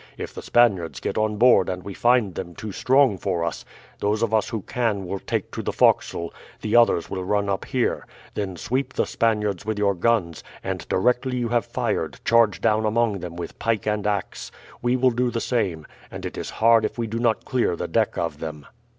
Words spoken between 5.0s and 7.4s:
will take to the forecastle, the others will